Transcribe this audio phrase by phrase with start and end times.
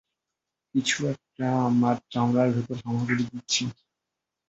[0.75, 3.63] কিছু একটা আমার চামড়ার ভেতর হামাগুড়ি দিচ্ছে।